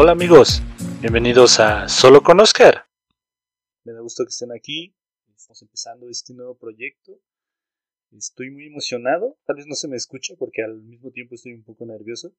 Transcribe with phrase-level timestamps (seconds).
[0.00, 0.62] Hola amigos,
[1.00, 2.86] bienvenidos a Solo con Oscar.
[3.82, 4.94] Me da gusto que estén aquí.
[5.36, 7.18] Estamos empezando este nuevo proyecto.
[8.12, 9.36] Estoy muy emocionado.
[9.44, 12.32] Tal vez no se me escucha porque al mismo tiempo estoy un poco nervioso.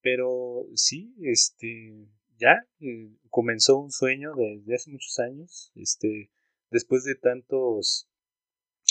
[0.00, 2.08] Pero sí, este,
[2.38, 5.70] ya eh, comenzó un sueño desde hace muchos años.
[5.74, 6.30] Este,
[6.70, 8.08] después de tantos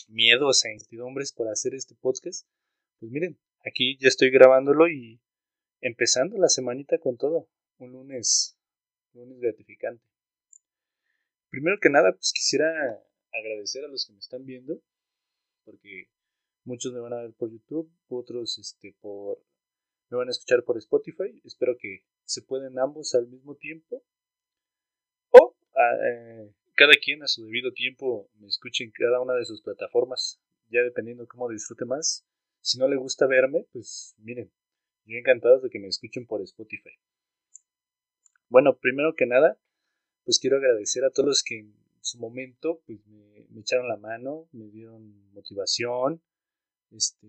[0.08, 2.47] miedos e incertidumbres por hacer este podcast,
[2.99, 5.19] pues miren, aquí ya estoy grabándolo y
[5.81, 7.49] empezando la semanita con todo.
[7.77, 8.58] Un lunes,
[9.13, 10.03] un lunes gratificante.
[11.50, 12.67] Primero que nada, pues quisiera
[13.31, 14.81] agradecer a los que me están viendo,
[15.63, 16.09] porque
[16.63, 19.40] muchos me van a ver por YouTube, otros este, por
[20.09, 21.41] me van a escuchar por Spotify.
[21.44, 24.03] Espero que se pueden ambos al mismo tiempo.
[25.30, 29.62] O eh, cada quien a su debido tiempo me escuche en cada una de sus
[29.62, 32.25] plataformas, ya dependiendo cómo disfrute más.
[32.62, 34.52] Si no le gusta verme, pues miren,
[35.08, 36.91] yo encantado de que me escuchen por Spotify.
[38.50, 39.59] Bueno, primero que nada,
[40.23, 44.47] pues quiero agradecer a todos los que en su momento pues me, echaron la mano,
[44.52, 46.22] me dieron motivación,
[46.91, 47.28] este,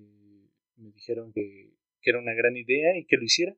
[0.77, 3.57] me dijeron que, que era una gran idea y que lo hiciera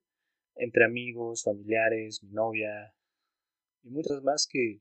[0.56, 2.94] entre amigos, familiares, mi novia
[3.82, 4.80] y muchas más que,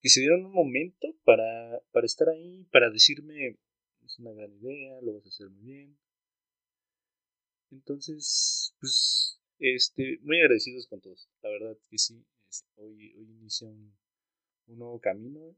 [0.00, 3.58] que se dieron un momento para, para estar ahí, para decirme,
[4.04, 5.98] es una gran idea, lo vas a hacer muy bien.
[7.70, 11.28] Entonces, pues, este, muy agradecidos con todos.
[11.42, 13.94] La verdad que sí, este, hoy, hoy inicia un,
[14.66, 15.56] nuevo camino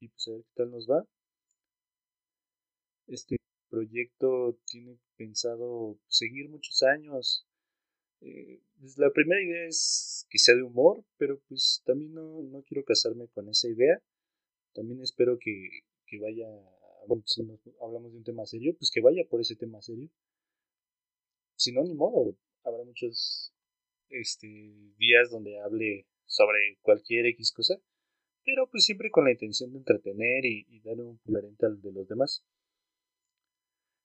[0.00, 1.02] y pues a ver qué tal nos va.
[3.06, 3.38] Este
[3.70, 7.46] proyecto tiene pensado seguir muchos años.
[8.20, 12.62] Eh, pues la primera idea es que sea de humor, pero pues también no, no
[12.64, 14.02] quiero casarme con esa idea.
[14.74, 16.46] También espero que, que vaya,
[17.24, 17.42] si
[17.80, 20.10] hablamos de un tema serio, pues que vaya por ese tema serio.
[21.58, 22.36] Si no, ni modo.
[22.62, 23.52] Habrá muchos
[24.10, 24.46] este,
[24.96, 27.80] días donde hable sobre cualquier X cosa,
[28.44, 31.92] pero pues siempre con la intención de entretener y, y dar un diferente al de
[31.92, 32.44] los demás.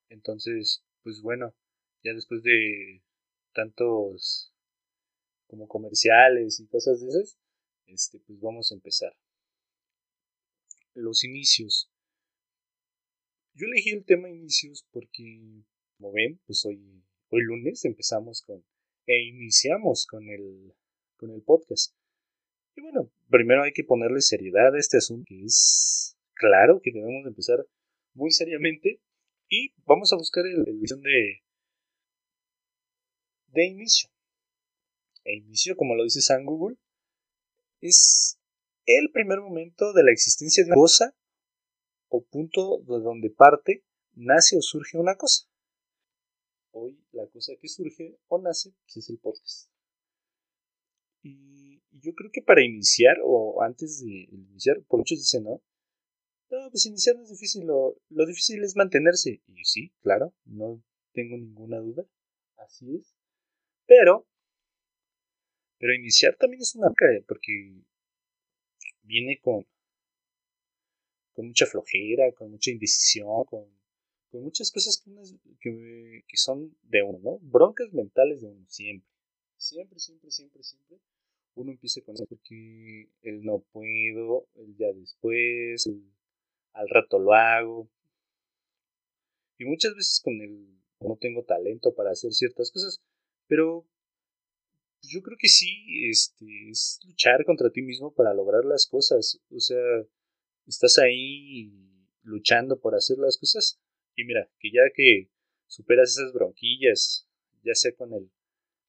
[0.09, 1.53] Entonces, pues bueno,
[2.03, 3.03] ya después de
[3.53, 4.51] tantos
[5.47, 7.37] como comerciales y cosas de esas,
[7.85, 9.15] este, pues vamos a empezar.
[10.95, 11.91] Los inicios.
[13.53, 15.63] Yo elegí el tema inicios porque,
[15.97, 18.63] como ven, pues hoy, hoy lunes empezamos con,
[19.07, 20.75] e iniciamos con el,
[21.17, 21.95] con el podcast.
[22.75, 27.25] Y bueno, primero hay que ponerle seriedad a este asunto, que es claro que debemos
[27.25, 27.65] empezar
[28.13, 29.01] muy seriamente
[29.49, 31.41] y vamos a buscar el, visión de,
[33.47, 34.09] de inicio.
[35.23, 36.77] E inicio, como lo dice San Google,
[37.81, 38.37] es
[38.85, 41.15] el primer momento de la existencia de una cosa
[42.09, 43.83] o punto de donde parte,
[44.13, 45.47] nace o surge una cosa.
[46.75, 49.69] Hoy la cosa que surge o nace pues, es el podcast.
[51.21, 55.61] Y yo creo que para iniciar o antes de iniciar, por muchos dicen, ¿no?
[56.49, 59.41] No, pues iniciar no es difícil, lo, lo difícil es mantenerse.
[59.47, 60.83] Y sí, claro, no
[61.13, 62.05] tengo ninguna duda.
[62.57, 63.15] Así es.
[63.85, 64.27] Pero,
[65.77, 67.83] pero iniciar también es una cae porque
[69.03, 69.67] viene con,
[71.33, 73.67] con mucha flojera, con mucha indecisión, con,
[74.33, 74.99] con muchas cosas
[75.61, 77.39] que, que, son de uno, ¿no?
[77.39, 79.07] Broncas mentales de uno, siempre.
[79.57, 80.97] Siempre, siempre, siempre, siempre.
[81.53, 85.87] Uno empieza con eso porque el no puedo, el ya después,
[86.73, 87.87] al rato lo hago.
[89.59, 93.03] Y muchas veces con el no tengo talento para hacer ciertas cosas,
[93.45, 93.85] pero
[95.03, 99.39] yo creo que sí, este, es luchar contra ti mismo para lograr las cosas.
[99.51, 99.77] O sea,
[100.65, 101.71] estás ahí
[102.23, 103.79] luchando por hacer las cosas.
[104.15, 105.29] Y mira, que ya que
[105.67, 107.27] superas esas bronquillas,
[107.63, 108.29] ya sea con el,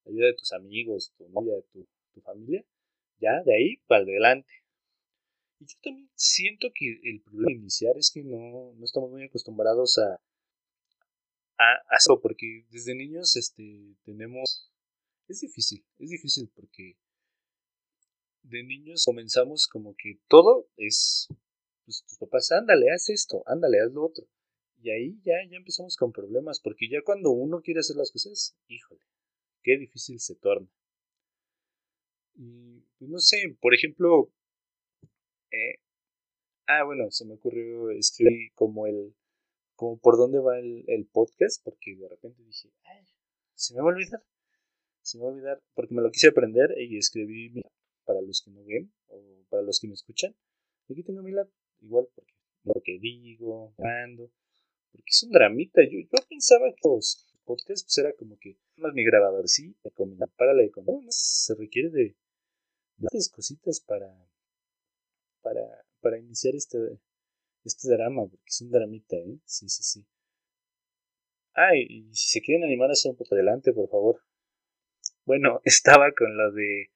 [0.06, 2.64] ayuda de tus amigos, tu novia, tu, tu familia,
[3.18, 4.52] ya de ahí para adelante.
[5.60, 9.98] Y yo también siento que el problema iniciar es que no, no estamos muy acostumbrados
[9.98, 10.20] a,
[11.56, 14.70] a porque desde niños este, tenemos
[15.28, 16.96] es difícil, es difícil porque
[18.42, 21.28] de niños comenzamos como que todo es,
[21.84, 24.26] pues tus papás, ándale, haz esto, ándale, haz lo otro.
[24.84, 28.54] Y ahí ya, ya empezamos con problemas, porque ya cuando uno quiere hacer las cosas,
[28.68, 29.00] híjole,
[29.62, 30.68] qué difícil se torna.
[32.34, 34.30] Y pues no sé, por ejemplo,
[35.50, 35.78] eh,
[36.66, 39.14] ah, bueno, se me ocurrió escribir como el,
[39.74, 43.06] como por dónde va el, el podcast, porque de repente dije, ay,
[43.54, 44.22] se me va a olvidar
[45.00, 47.62] se me va a olvidar, porque me lo quise aprender y escribí
[48.04, 50.34] para los que no ven o para los que me escuchan.
[50.90, 51.48] Aquí tengo mi lab,
[51.80, 52.34] igual porque
[52.64, 54.30] lo que digo, ando,
[54.94, 55.82] porque es un dramita.
[55.82, 59.74] Yo, yo pensaba que los podcasts, pues era como que más mi grabador, sí,
[60.36, 62.16] para la economía, se requiere de,
[62.96, 64.08] de cositas para,
[65.42, 66.78] para, para iniciar este,
[67.64, 69.38] este drama, porque es un dramita, ¿eh?
[69.44, 70.06] Sí, sí, sí.
[71.54, 74.22] Ah, y, si se quieren animar a hacer un poco adelante, por favor.
[75.24, 76.90] Bueno, estaba con lo de...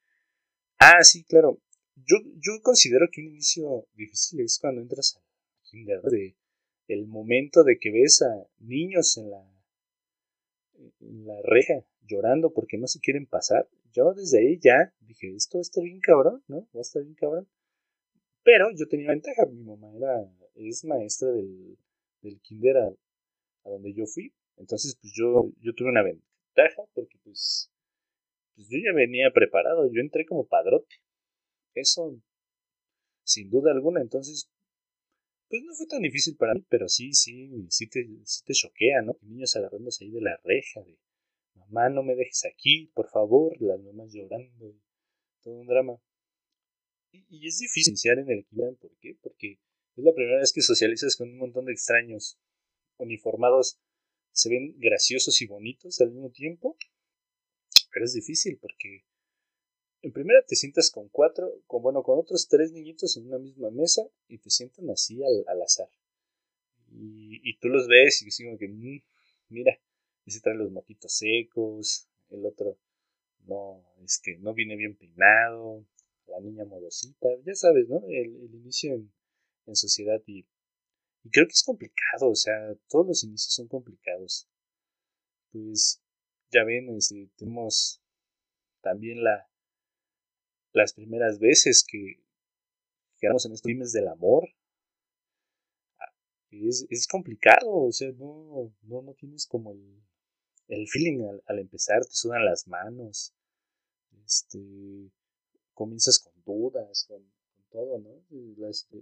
[0.79, 1.61] Ah, sí, claro.
[1.97, 5.23] Yo, yo considero que un inicio difícil es cuando entras al
[5.63, 6.37] kinder, de
[6.89, 9.45] el momento de que ves a niños en la,
[11.01, 13.69] en la reja llorando porque no se quieren pasar.
[13.93, 16.67] Yo desde ahí ya dije, esto está bien cabrón, ¿no?
[16.75, 17.49] Va a estar bien cabrón.
[18.43, 21.77] Pero yo tenía ventaja, mi mamá era, es maestra del,
[22.23, 22.93] del kinder a,
[23.65, 24.33] donde yo fui.
[24.57, 27.71] Entonces, pues yo, yo tuve una ventaja porque pues,
[28.55, 30.97] pues yo ya venía preparado, yo entré como padrote.
[31.75, 32.19] Eso,
[33.25, 34.51] sin duda alguna, entonces,
[35.49, 39.03] pues no fue tan difícil para mí, pero sí, sí, sí te, sí te choquea,
[39.03, 39.17] ¿no?
[39.23, 40.99] Niños agarrándose ahí de la reja, de
[41.55, 44.75] mamá, no me dejes aquí, por favor, las mamás llorando,
[45.43, 46.01] todo un drama.
[47.13, 49.17] Y, es difícil iniciar en el kinder, ¿por qué?
[49.23, 49.59] Porque
[49.97, 52.39] es la primera vez que socializas con un montón de extraños
[52.99, 53.81] uniformados
[54.33, 56.77] se ven graciosos y bonitos al mismo tiempo,
[57.93, 59.05] pero es difícil porque
[60.03, 63.71] en primera te sientas con cuatro, con bueno, con otros tres niñitos en una misma
[63.71, 65.89] mesa y te sientan así al, azar.
[66.91, 69.03] Y, tú los ves y como que, mm,
[69.49, 69.79] mira,
[70.25, 72.79] ese trae los moquitos secos, el otro
[73.47, 75.85] no, este, no viene bien peinado,
[76.27, 78.03] la niña modosita, ya sabes, ¿no?
[78.09, 79.13] El, inicio en,
[79.67, 80.47] en sociedad y,
[81.25, 84.49] y, creo que es complicado, o sea, todos los inicios son complicados.
[85.51, 86.03] Pues
[86.51, 88.03] ya ven, este, tenemos
[88.83, 89.48] también la,
[90.79, 92.23] las primeras veces que
[93.21, 94.49] quedamos en estos primes del amor.
[95.99, 96.13] Ah,
[96.51, 100.03] es, es complicado, o sea, no, no, no tienes como el,
[100.69, 103.35] el feeling al, al, empezar, te sudan las manos,
[104.25, 105.11] este,
[105.75, 107.23] comienzas con dudas, con,
[107.71, 108.25] todo, ¿no?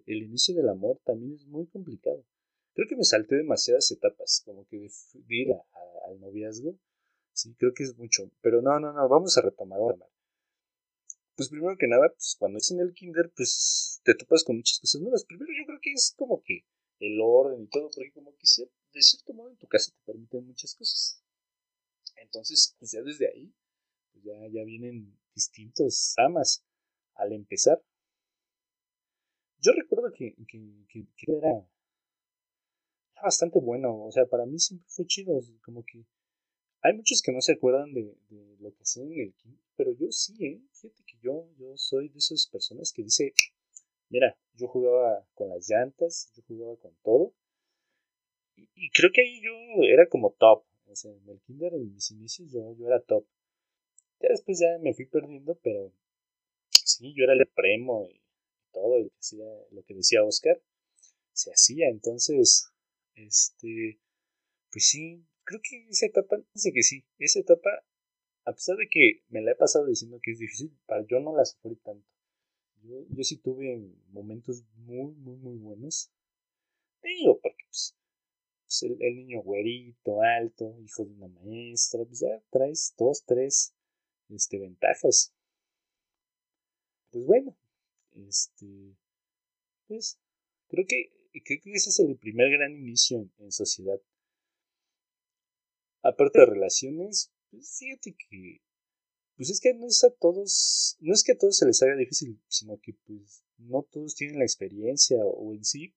[0.07, 2.25] el inicio del amor también es muy complicado.
[2.75, 4.91] Creo que me salté demasiadas etapas, como que de,
[5.29, 5.49] ir
[6.09, 6.77] al noviazgo,
[7.33, 9.79] sí, creo que es mucho, pero no, no, no, vamos a retomar,
[11.37, 14.81] Pues primero que nada, pues cuando es en el kinder, pues te topas con muchas
[14.81, 15.25] cosas nuevas.
[15.25, 16.65] Primero yo creo que es como que
[16.99, 18.47] el orden y todo, porque como que
[18.95, 21.23] de cierto modo en tu casa te permiten muchas cosas.
[22.17, 23.55] Entonces, pues ya desde ahí,
[24.13, 26.65] pues ya, ya vienen distintas amas
[27.15, 27.83] al empezar.
[29.59, 30.35] Yo recuerdo que,
[31.27, 36.07] era, era, bastante bueno, o sea, para mí siempre fue chido, como que
[36.83, 38.17] hay muchos que no se acuerdan de,
[38.61, 40.61] lo que hacían en el kinder, pero yo sí, ¿eh?
[40.73, 43.33] fíjate que yo, yo soy de esas personas que dice,
[44.09, 47.35] mira, yo jugaba con las llantas, yo jugaba con todo,
[48.57, 49.53] y, creo que ahí yo
[49.85, 53.27] era como top, o sea, en el kinder, en mis inicios, yo, yo era top.
[54.21, 55.93] Ya después ya me fui perdiendo, pero
[56.71, 58.23] sí, yo era el premo y
[58.73, 60.61] todo lo que decía, lo que decía Oscar
[61.33, 61.89] se hacía.
[61.89, 62.73] Entonces,
[63.15, 64.01] este,
[64.71, 67.85] pues sí, creo que esa etapa, dice que sí, esa etapa,
[68.47, 71.37] a pesar de que me la he pasado diciendo que es difícil, para yo no
[71.37, 72.07] la sufrí tanto.
[72.83, 73.77] Yo, yo sí tuve
[74.11, 76.13] momentos muy, muy, muy buenos.
[77.03, 77.97] Digo, porque pues,
[78.63, 83.75] pues el, niño güerito, alto, hijo de una maestra, pues ya traes dos, tres
[84.29, 85.33] este, ventajas.
[87.11, 87.57] Pues bueno,
[88.29, 88.97] este,
[89.89, 90.21] pues
[90.69, 91.11] creo que,
[91.45, 94.01] creo que ese es el primer gran inicio en, sociedad.
[96.03, 98.61] Aparte de relaciones, pues fíjate que,
[99.37, 101.97] pues es que no es a todos, no es que a todos se les haga
[101.97, 105.95] difícil, sino que pues no todos tienen la experiencia o en sí,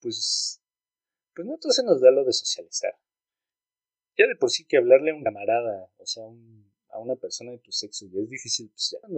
[0.00, 0.60] pues,
[1.34, 2.92] pues no todos se nos da lo de socializar.
[4.18, 7.52] Ya de por sí que hablarle a un camarada, o sea, un, a una persona
[7.52, 9.08] de tu sexo ya es difícil, pues ya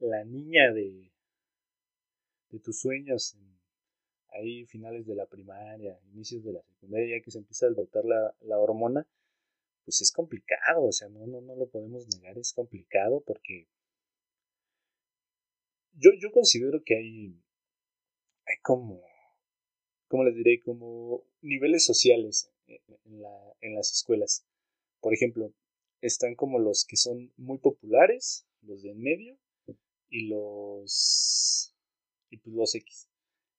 [0.00, 1.10] la niña de,
[2.50, 3.36] de tus sueños,
[4.30, 8.04] ahí finales de la primaria, inicios de la secundaria, ya que se empieza a botar
[8.04, 9.06] la, la hormona,
[9.88, 13.66] pues es complicado, o sea, no, no, no lo podemos negar, es complicado porque
[15.92, 17.42] yo, yo considero que hay,
[18.44, 19.02] hay como,
[20.08, 20.60] ¿cómo les diré?
[20.60, 24.44] Como niveles sociales en, la, en las escuelas.
[25.00, 25.54] Por ejemplo,
[26.02, 29.38] están como los que son muy populares, los de en medio,
[30.10, 31.74] y los
[32.28, 33.08] y pues los X.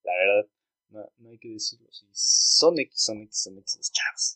[0.04, 0.52] La verdad,
[0.90, 1.88] no, no hay que decirlo.
[2.12, 4.29] son X, son X, son X los chavos.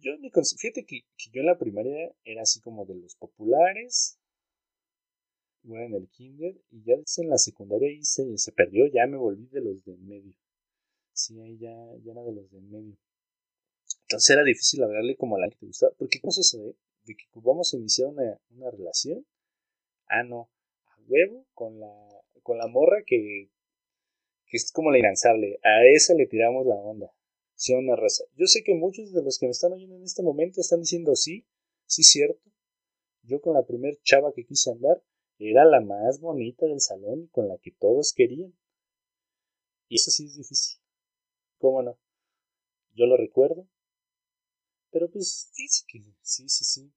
[0.00, 1.02] Yo me fíjate que,
[1.32, 4.18] yo en la primaria era así como de los populares,
[5.62, 9.18] igual en el kinder, y ya en la secundaria ahí se, se perdió, ya me
[9.18, 10.34] volví de los de medio.
[11.12, 12.96] Sí, ahí ya, ya era de los de medio.
[14.02, 16.74] Entonces era difícil hablarle como a la que te gustaba, porque no sé eso.
[17.04, 19.26] De que vamos a iniciar una, una relación.
[20.06, 20.50] Ah, no,
[20.86, 21.92] a huevo con la,
[22.42, 23.50] con la morra que,
[24.46, 25.58] que es como la incansable.
[25.62, 27.12] A esa le tiramos la onda.
[27.60, 28.24] Sí, una raza.
[28.36, 31.14] Yo sé que muchos de los que me están oyendo en este momento están diciendo
[31.14, 31.46] sí,
[31.84, 32.50] sí, cierto.
[33.22, 35.02] Yo con la primer chava que quise andar
[35.38, 38.56] era la más bonita del salón y con la que todos querían.
[39.90, 40.80] Y eso sí es difícil.
[41.58, 41.98] ¿Cómo no?
[42.94, 43.68] Yo lo recuerdo.
[44.90, 46.90] Pero pues, dice que sí, sí, sí.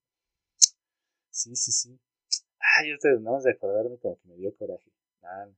[1.29, 1.99] Sí, sí, sí.
[2.79, 4.89] Ay, te no de acordarme como que me dio coraje.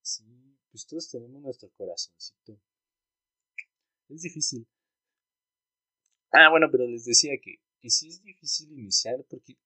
[0.00, 0.24] sí,
[0.72, 2.58] pues todos tenemos nuestro corazoncito.
[4.08, 4.66] Es difícil.
[6.32, 9.56] Ah, bueno, pero les decía que, que sí es difícil iniciar porque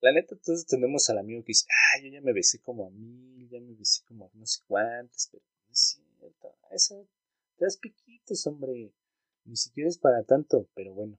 [0.00, 2.90] la neta todos tenemos al amigo que dice, ah, yo ya me besé como a
[2.90, 6.58] mí, ya me besé como a no sé cuántas, pero no es cierto.
[6.70, 7.08] Eso,
[7.58, 8.92] das piquitos, hombre.
[9.46, 11.18] Ni siquiera es para tanto, pero bueno.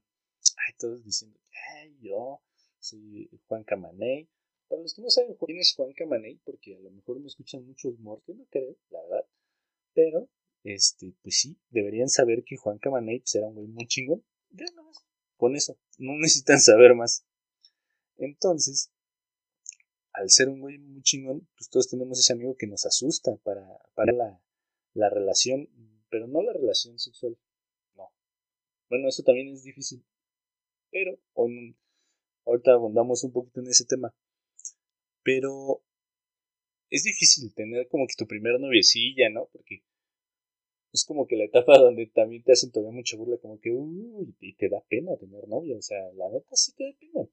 [0.56, 1.38] Ay, todos diciendo,
[1.74, 2.40] ay, yo
[2.78, 4.28] soy Juan Camaney.
[4.68, 7.64] Para los que no saben quién es Juan Camaney, porque a lo mejor me escuchan
[7.66, 9.26] muchos mortes, no creo, la verdad.
[9.94, 10.28] Pero,
[10.64, 14.24] este, pues sí, deberían saber que Juan Camaney pues, era un güey muy chingón.
[14.50, 15.04] Ya nada más.
[15.36, 17.24] Con eso, no necesitan saber más.
[18.16, 18.90] Entonces,
[20.12, 23.66] al ser un güey muy chingón, pues todos tenemos ese amigo que nos asusta para,
[23.94, 24.40] para la,
[24.94, 25.68] la relación,
[26.10, 27.38] pero no la relación sexual.
[27.94, 28.10] No.
[28.88, 30.04] Bueno, eso también es difícil.
[30.90, 31.18] Pero
[32.46, 34.14] ahorita abundamos un poquito en ese tema.
[35.26, 35.82] Pero
[36.88, 39.48] es difícil tener como que tu primera noviecilla, ¿no?
[39.52, 39.82] Porque
[40.92, 44.36] es como que la etapa donde también te hacen todavía mucha burla, como que, uy,
[44.40, 47.28] y te da pena tener novia, o sea, la neta sí te da pena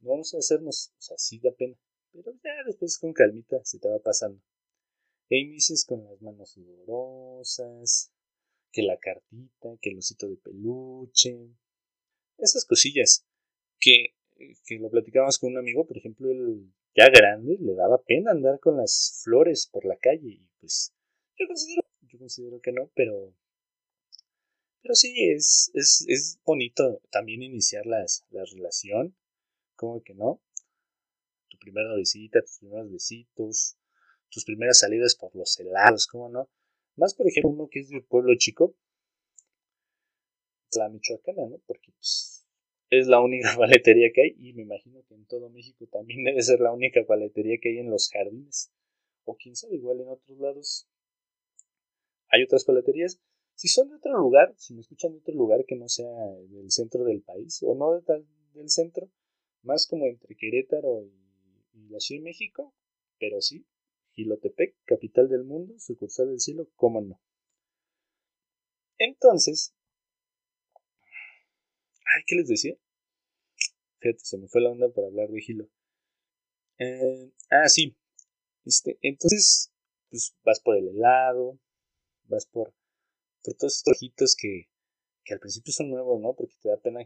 [0.00, 1.76] no vamos a hacernos, o sea, sí da pena,
[2.12, 4.40] pero ya después con calmita se te va pasando.
[5.28, 8.12] E inicias con las manos sudorosas,
[8.70, 11.36] que la cartita, que el osito de peluche,
[12.38, 13.26] esas cosillas
[13.80, 18.30] que, que lo platicábamos con un amigo, por ejemplo, el ya grande le daba pena
[18.30, 20.94] andar con las flores por la calle y pues
[21.38, 23.34] yo considero, yo considero que no, pero
[24.82, 29.16] pero sí es, es, es bonito también iniciar las, la relación
[29.76, 30.40] ¿Cómo que no?
[31.50, 33.76] Tu primera visita, tus primeros besitos,
[34.30, 36.48] tus primeras salidas por los helados, ¿cómo no?
[36.96, 38.74] Más, por ejemplo, uno que es de pueblo chico,
[40.72, 41.58] la Michoacana, ¿no?
[41.66, 42.35] Porque pues,
[42.90, 46.42] es la única paletería que hay y me imagino que en todo México también debe
[46.42, 48.72] ser la única paletería que hay en los jardines.
[49.24, 50.88] O quién sabe, igual en otros lados
[52.28, 53.20] hay otras paleterías.
[53.54, 56.10] Si son de otro lugar, si me escuchan de otro lugar que no sea
[56.48, 59.10] del centro del país o no del centro,
[59.62, 62.74] más como entre Querétaro y, la Ciudad de México,
[63.18, 63.64] pero sí,
[64.12, 67.20] Gilotepec, capital del mundo, sucursal del cielo, cómo no.
[68.98, 69.75] Entonces,
[72.26, 72.74] ¿qué les decía?
[73.98, 75.68] Fíjate, se me fue la onda para hablar de Gilo.
[76.78, 77.96] Eh, ah, sí.
[78.64, 79.72] Este, entonces,
[80.10, 81.58] pues vas por el helado,
[82.24, 82.74] vas por,
[83.42, 84.68] por todos estos ojitos que,
[85.24, 86.34] que al principio son nuevos, ¿no?
[86.34, 87.00] Porque te da pena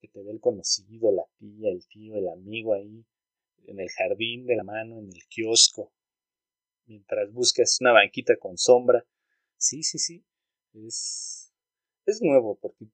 [0.00, 3.04] que te ve el conocido, la tía, el tío, el amigo ahí,
[3.66, 5.92] en el jardín de la mano, en el kiosco,
[6.86, 9.04] mientras buscas una banquita con sombra.
[9.56, 10.24] Sí, sí, sí,
[10.74, 11.52] es,
[12.04, 12.86] es nuevo, porque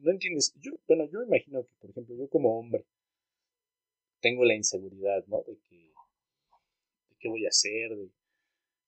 [0.00, 2.86] no entiendes, yo, bueno, yo imagino que, por ejemplo, yo como hombre,
[4.20, 5.42] tengo la inseguridad, ¿no?
[5.46, 8.10] De que, de qué voy a hacer, de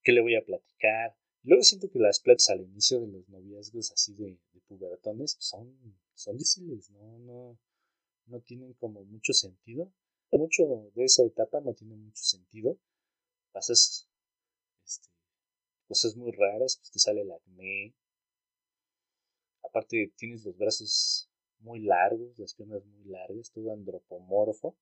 [0.03, 1.15] qué le voy a platicar.
[1.43, 5.75] Luego siento que las pláticas al inicio de los noviazgos así de, de pubertones son
[6.15, 7.59] son difíciles, no, no,
[8.27, 9.91] no tienen como mucho sentido.
[10.31, 10.63] Mucho
[10.95, 12.77] de esa etapa no tiene mucho sentido.
[13.51, 14.09] Pasas
[14.83, 15.09] este,
[15.87, 17.93] cosas muy raras, pues te sale el acné.
[19.73, 24.77] Aparte tienes los brazos muy largos, las piernas muy largas, todo andropomorfo.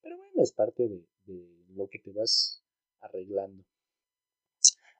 [0.00, 1.06] Pero bueno, es parte de,
[1.76, 2.60] lo que te vas
[2.98, 3.64] arreglando.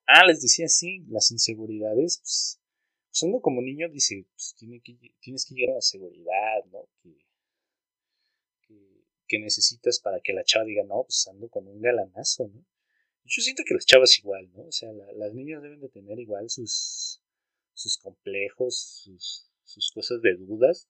[0.07, 2.61] Ah, les decía, sí, las inseguridades, pues,
[3.09, 6.89] pues uno como niño dice, pues tiene que, tienes que llegar a la seguridad, ¿no?
[7.03, 7.17] Que,
[9.27, 12.65] que, necesitas para que la chava diga, no, pues ando con un galanazo, ¿no?
[13.25, 14.67] yo siento que las chavas igual, ¿no?
[14.67, 17.22] O sea, las niñas deben de tener igual sus,
[17.83, 19.03] sus complejos,
[19.65, 20.89] sus, cosas de dudas.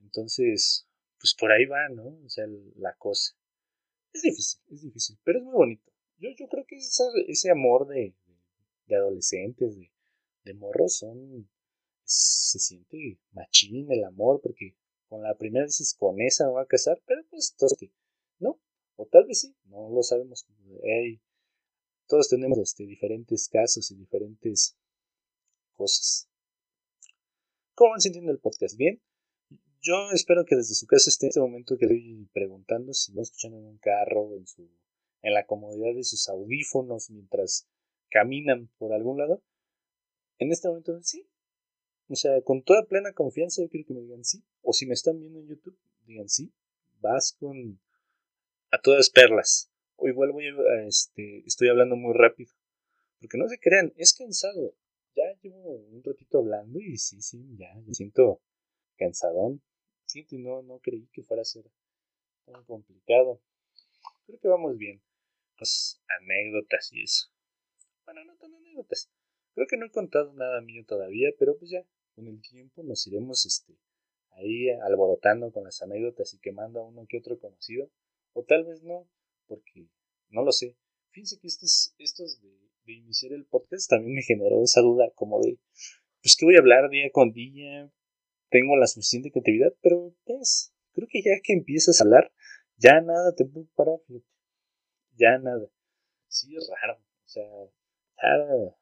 [0.00, 0.86] Entonces,
[1.18, 2.18] pues por ahí va, ¿no?
[2.24, 2.46] O sea,
[2.76, 3.34] la cosa.
[4.12, 5.92] Es difícil, es difícil, pero es muy bonito.
[6.18, 8.14] Yo, yo creo que ese, amor de,
[8.86, 9.90] de adolescentes, de,
[10.44, 11.48] de morros son
[12.06, 14.76] se siente machín el amor porque
[15.08, 17.76] con la primera dices con esa me va a casar pero pues todos
[18.38, 18.60] no
[18.94, 20.46] o tal vez sí no lo sabemos
[22.06, 24.76] todos tenemos este diferentes casos y diferentes
[25.76, 26.28] cosas.
[27.74, 28.76] ¿Cómo van sintiendo el podcast?
[28.76, 29.00] ¿Bien?
[29.80, 33.22] Yo espero que desde su casa esté en este momento que estoy preguntando si me
[33.22, 34.68] escuchan en un carro, en, su,
[35.22, 37.68] en la comodidad de sus audífonos mientras
[38.10, 39.42] caminan por algún lado.
[40.38, 41.28] En este momento sí.
[42.08, 44.42] O sea, con toda plena confianza yo quiero que me digan sí.
[44.62, 46.52] O si me están viendo en YouTube, digan sí.
[47.00, 47.78] Vas con
[48.70, 49.70] a todas perlas.
[49.96, 52.50] O igual voy a, este, estoy hablando muy rápido.
[53.20, 54.74] Porque no se crean, es cansado.
[55.46, 58.40] Llevo un ratito hablando y sí, sí, ya me siento
[58.96, 59.62] cansadón.
[60.04, 61.70] Siento y no, no creí que fuera a ser
[62.46, 63.40] tan complicado.
[64.26, 65.00] Creo que vamos bien.
[65.56, 67.28] Pues anécdotas y eso.
[68.04, 69.08] Bueno, no tan anécdotas.
[69.54, 71.86] Creo que no he contado nada mío todavía, pero pues ya,
[72.16, 73.78] con el tiempo nos iremos este,
[74.30, 77.88] ahí alborotando con las anécdotas y quemando a uno que otro conocido.
[78.32, 79.08] O tal vez no,
[79.46, 79.86] porque
[80.28, 80.76] no lo sé.
[81.10, 85.40] Fíjense que estos, estos de, de iniciar el podcast también me generó esa duda como
[85.42, 85.58] de,
[86.22, 87.90] pues que voy a hablar día con día,
[88.50, 92.32] tengo la suficiente creatividad, pero pues, creo que ya que empiezas a hablar,
[92.76, 93.98] ya nada te puede parar,
[95.16, 95.68] ya nada.
[96.28, 97.44] Sí, es raro, o sea,
[98.22, 98.74] ya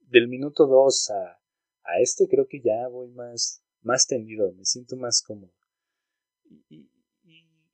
[0.00, 1.40] del minuto 2 a,
[1.84, 5.52] a este creo que ya voy más, más tendido, me siento más cómodo.
[6.68, 6.90] Y,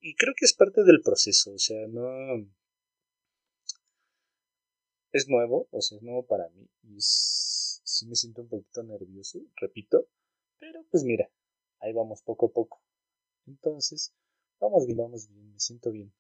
[0.01, 2.05] y creo que es parte del proceso, o sea, no...
[5.17, 9.41] Es nuevo, o sea, es nuevo para mí y sí me siento un poquito nervioso,
[9.57, 10.07] repito,
[10.59, 11.31] pero pues mira,
[11.81, 12.83] ahí vamos poco a poco.
[13.47, 14.13] Entonces,
[14.61, 16.13] vamos bien, vamos bien, me siento bien.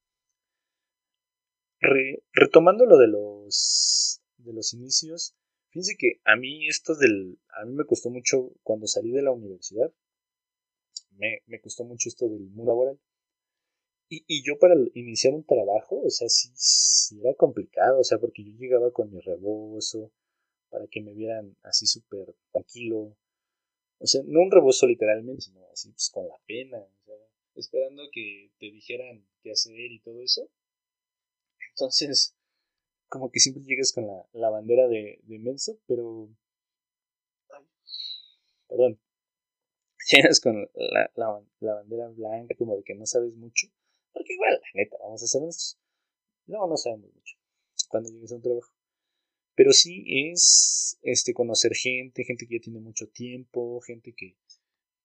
[2.32, 5.34] retomando lo de los de los inicios,
[5.68, 9.30] fíjense que a mí esto del a mí me costó mucho cuando salí de la
[9.30, 9.92] universidad.
[11.10, 12.98] Me, me costó mucho esto del mundo laboral.
[14.08, 18.44] Y, y yo para iniciar un trabajo, o sea, sí, era complicado, o sea, porque
[18.44, 20.12] yo llegaba con mi rebozo,
[20.70, 23.16] para que me vieran así súper tranquilo.
[23.98, 27.14] O sea, no un rebozo literalmente, sino así pues con la pena, o sea,
[27.54, 30.48] esperando que te dijeran qué hacer y todo eso.
[31.70, 32.34] Entonces,
[33.08, 36.28] como que siempre llegas con la, la bandera de, de menso, pero...
[38.68, 38.98] Perdón.
[40.12, 41.10] Llegas con la,
[41.60, 43.68] la bandera blanca, como de que no sabes mucho.
[44.16, 45.78] Porque igual, la neta, vamos a ser honestos.
[46.46, 47.36] No, no sabemos mucho
[47.90, 48.72] cuando llegues a un trabajo.
[49.54, 54.38] Pero sí es este conocer gente, gente que ya tiene mucho tiempo, gente que,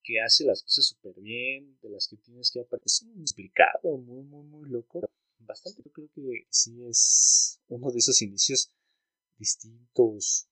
[0.02, 2.86] que hace las cosas súper bien, de las que tienes que aprender.
[2.86, 5.02] Es un explicado, muy, muy, muy loco.
[5.40, 8.72] Bastante, yo creo que sí es uno de esos inicios
[9.38, 10.48] distintos.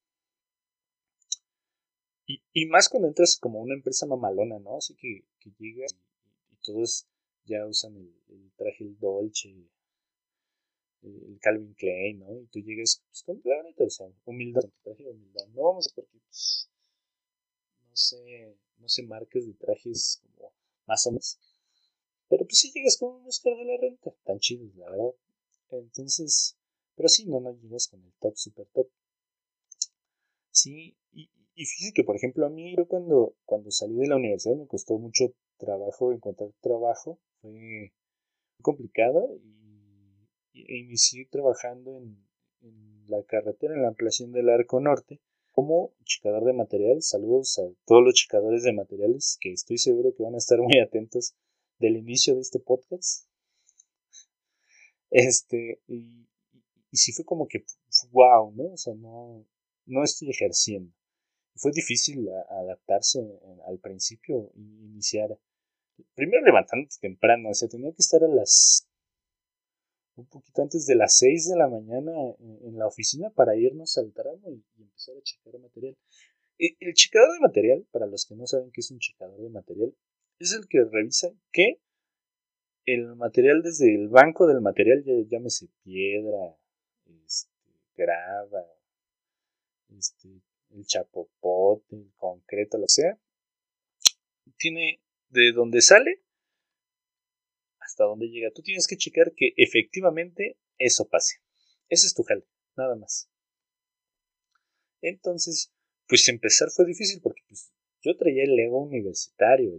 [2.54, 4.78] Y, más cuando entras como una empresa mamalona, ¿no?
[4.78, 7.09] Así que, que llegas y, y todos
[7.50, 9.50] ya usan el, traje el Dolce,
[11.02, 12.40] el Calvin Klein, ¿no?
[12.40, 15.48] Y tú llegas pues, con la neta, o sea, humildad, traje de humildad.
[15.48, 16.70] No vamos porque pues,
[17.90, 20.54] no sé, no sé marcas de trajes como
[20.86, 21.40] más o menos.
[22.30, 25.16] Pero pues sí llegas con un Oscar de la renta, tan chidos, la verdad.
[25.72, 26.56] Entonces,
[26.96, 28.88] pero sí, no, no llegas con el top, super top.
[30.52, 34.18] Sí, y, y fíjate que, por ejemplo, a mí, yo cuando, cuando salí de la
[34.18, 37.94] universidad me costó mucho trabajo encontrar trabajo fue
[38.62, 39.38] complicado
[40.54, 42.28] y, e inicié trabajando en,
[43.08, 45.20] la carretera, en la ampliación del Arco Norte,
[45.52, 47.02] como checador de material.
[47.02, 50.80] Saludos a todos los checadores de materiales que estoy seguro que van a estar muy
[50.80, 51.36] atentos
[51.80, 53.28] del inicio de este podcast.
[55.10, 56.28] Este, y,
[56.92, 57.64] y sí fue como que,
[58.12, 58.74] wow, ¿no?
[58.74, 59.46] O sea, no,
[59.86, 60.94] no estoy ejerciendo.
[61.56, 63.20] Fue difícil adaptarse
[63.66, 65.38] al principio y iniciar
[66.16, 68.90] primero levantándote temprano, o sea, tenía que estar a las
[70.20, 74.12] un poquito antes de las 6 de la mañana en, la oficina para irnos al
[74.12, 75.96] tramo y, empezar a checar material.
[76.58, 79.50] E, el, checador de material, para los que no saben qué es un checador de
[79.50, 79.96] material,
[80.40, 81.80] es el que revisa que
[82.86, 86.58] el material desde el banco del material, llámese piedra,
[87.26, 87.50] este,
[87.96, 88.66] grava,
[89.98, 90.30] este,
[90.72, 93.18] el chapopote, el concreto, lo sea,
[94.58, 96.24] tiene de donde sale
[97.80, 98.52] hasta donde llega.
[98.52, 101.38] Tú tienes que checar que efectivamente eso pase.
[101.88, 103.30] Ese es tu jale, nada más.
[105.02, 105.74] Entonces,
[106.08, 109.74] pues empezar fue difícil porque pues, yo traía el ego universitario,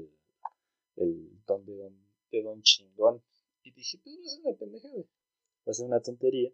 [0.97, 1.97] el, don de don,
[2.33, 3.23] don chingón.
[3.63, 6.51] Y dije, pues va a ser una pendejada, va a ser una tontería.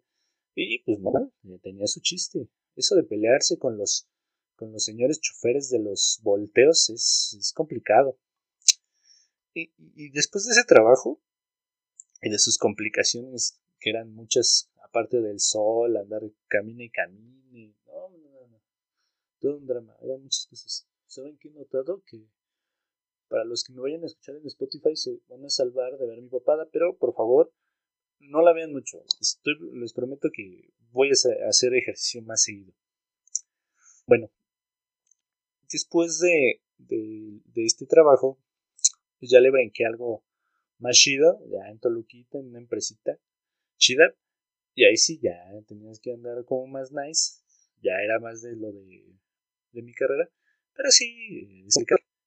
[0.55, 1.31] Y pues no,
[1.61, 2.49] tenía su chiste.
[2.75, 4.07] Eso de pelearse con los,
[4.55, 8.17] con los señores choferes de los volteos es complicado.
[9.59, 11.19] Y, después de ese trabajo
[12.21, 18.09] y de sus complicaciones, que eran muchas, aparte del sol, andar camine y camine, no,
[18.09, 18.61] no, no.
[19.39, 20.87] todo un drama, eran muchas cosas.
[21.07, 22.03] ¿Saben qué he notado?
[22.05, 22.27] Que
[23.29, 26.21] para los que me vayan a escuchar en Spotify se van a salvar de ver
[26.21, 27.51] mi papada, pero por favor,
[28.19, 29.03] no la vean mucho.
[29.19, 32.73] Estoy, les prometo que voy a hacer ejercicio más seguido.
[34.05, 34.29] Bueno,
[35.69, 38.39] después de, de, este trabajo,
[39.19, 40.23] pues ya le brinqué algo
[40.79, 43.19] más chido, ya en Toluquita, en una empresita
[43.77, 44.13] chida.
[44.73, 45.35] Y ahí sí, ya
[45.67, 47.41] tenías que andar como más nice.
[47.81, 49.05] Ya era más de lo de,
[49.71, 50.29] de mi carrera.
[50.73, 51.65] Pero sí,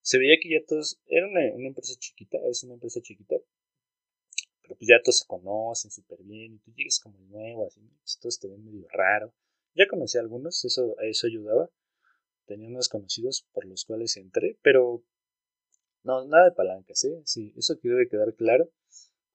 [0.02, 1.00] se veía que ya todos.
[1.06, 3.36] Era una, una empresa chiquita, es una empresa chiquita.
[4.62, 6.54] Pero pues ya todos se conocen súper bien.
[6.54, 9.32] Y tú llegas como nuevo, así, pues todos te ven medio raro.
[9.74, 11.70] Ya conocí a algunos, eso, eso ayudaba.
[12.46, 15.04] Tenía unos conocidos por los cuales entré, pero
[16.02, 17.22] no, nada de palancas, ¿eh?
[17.24, 18.70] Sí, eso que debe quedar claro.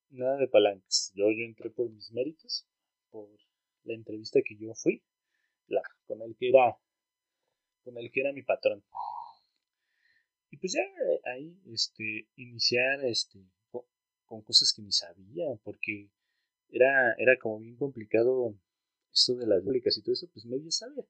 [0.10, 1.12] Nada de palancas.
[1.16, 2.68] Yo, yo entré por mis méritos,
[3.10, 3.30] por
[3.84, 5.04] la entrevista que yo fui,
[5.68, 6.78] la, con el que era,
[7.84, 8.84] con el que era mi patrón.
[10.50, 13.40] Y pues ya eh, ahí, este, iniciar, este,
[14.26, 16.10] con cosas que ni sabía, porque
[16.70, 18.56] era, era como bien complicado
[19.14, 21.04] esto de las públicas y todo eso, pues medio sabía.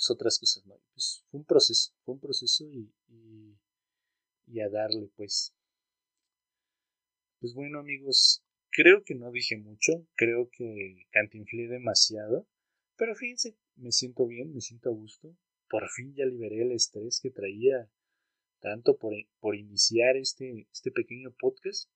[0.00, 0.80] Pues otras cosas, ¿no?
[0.94, 2.90] Pues fue un proceso, fue un proceso y,
[4.46, 5.52] y, a darle, pues.
[7.38, 12.48] Pues bueno, amigos, creo que no dije mucho, creo que cantinflé demasiado,
[12.96, 15.36] pero fíjense, me siento bien, me siento a gusto.
[15.68, 17.90] Por fin ya liberé el estrés que traía
[18.60, 21.90] tanto por, por iniciar este, este pequeño podcast.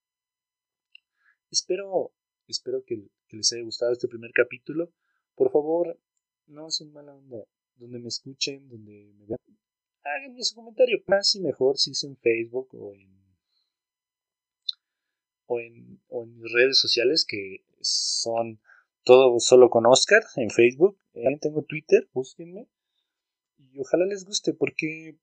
[1.50, 2.12] Espero,
[2.48, 4.92] espero que, les haya gustado este primer capítulo.
[5.34, 5.98] Por favor,
[6.46, 7.46] no sean mala onda.
[7.76, 9.40] Donde me escuchen, donde me vean,
[10.02, 11.02] háganme su comentario.
[11.06, 13.14] Más y mejor si es en Facebook o en,
[15.46, 18.60] o en, mis redes sociales que son
[19.02, 20.98] todo solo con Oscar en Facebook.
[21.12, 22.68] También tengo Twitter, búsquenme.
[23.58, 25.18] Y ojalá les guste porque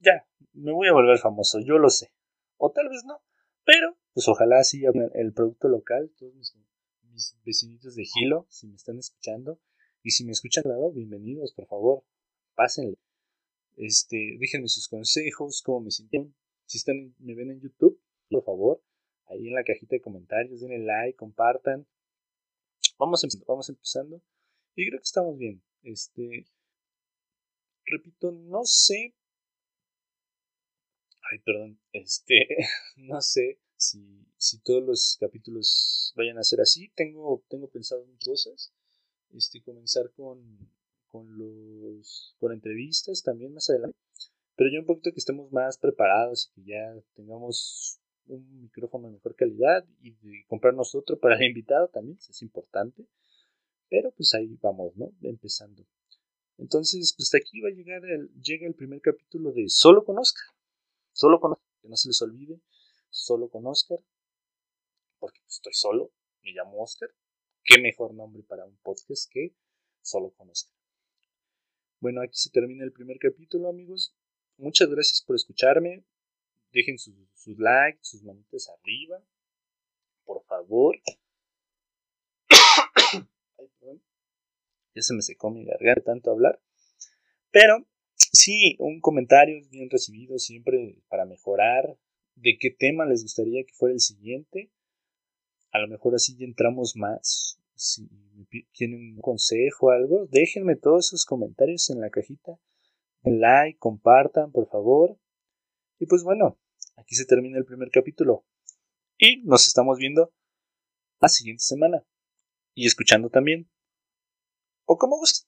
[0.00, 2.12] ya, me voy a volver famoso, yo lo sé.
[2.56, 3.20] O tal vez no,
[3.64, 4.82] pero pues ojalá sí
[5.14, 9.58] el producto local, todos mis, vecinitos de Gilo, si me están escuchando,
[10.06, 12.04] y si me escuchan lado, bienvenidos, por favor,
[12.54, 12.96] pásenle.
[13.76, 16.32] Este, déjenme sus consejos, cómo me sintieron.
[16.64, 18.80] Si están, me ven en YouTube, por favor,
[19.26, 21.88] ahí en la cajita de comentarios, denle like, compartan.
[23.00, 24.22] Vamos empezando, vamos empezando.
[24.76, 25.60] Y creo que estamos bien.
[25.82, 26.46] Este,
[27.84, 29.12] repito, no sé
[31.32, 31.80] Ay, perdón.
[31.92, 32.46] Este,
[32.96, 36.92] no sé si, si todos los capítulos vayan a ser así.
[36.94, 38.72] Tengo, tengo pensado en cosas.
[39.36, 40.58] Este, comenzar con,
[41.08, 43.98] con los, con entrevistas también más adelante.
[44.56, 49.14] Pero yo un poquito que estemos más preparados y que ya tengamos un micrófono de
[49.14, 53.06] mejor calidad y de comprarnos otro para el invitado también, es importante.
[53.88, 55.12] Pero pues ahí vamos, ¿no?
[55.20, 55.86] Empezando.
[56.58, 60.40] Entonces, pues hasta aquí va a llegar el, llega el primer capítulo de Solo Conozca.
[61.12, 62.60] Solo con que no se les olvide,
[63.10, 63.98] solo con Oscar,
[65.18, 66.10] porque pues, estoy solo,
[66.42, 67.10] me llamo Oscar.
[67.66, 69.52] ¿Qué mejor nombre para un podcast que
[70.00, 70.72] solo con Oscar?
[71.98, 74.14] Bueno, aquí se termina el primer capítulo, amigos.
[74.56, 76.04] Muchas gracias por escucharme.
[76.70, 77.16] Dejen sus,
[77.58, 79.20] likes, sus manitas arriba.
[80.24, 80.96] Por favor.
[84.94, 86.58] Ya se me secó mi garganta tanto hablar.
[87.50, 91.98] Pero sí, un comentario bien recibido siempre para mejorar.
[92.34, 94.70] ¿De qué tema les gustaría que fuera el siguiente?
[95.76, 97.60] A lo mejor así ya entramos más.
[97.74, 98.08] Si
[98.72, 102.58] tienen un consejo o algo, déjenme todos esos comentarios en la cajita.
[103.24, 105.18] like, compartan, por favor.
[105.98, 106.58] Y pues bueno,
[106.96, 108.46] aquí se termina el primer capítulo.
[109.18, 110.32] Y nos estamos viendo
[111.20, 112.02] la siguiente semana.
[112.74, 113.68] Y escuchando también.
[114.86, 115.46] O como gusten.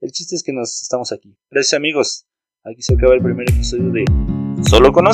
[0.00, 1.36] El chiste es que nos estamos aquí.
[1.50, 2.26] Gracias amigos.
[2.64, 4.04] Aquí se acaba el primer episodio de
[4.66, 5.04] Solo con.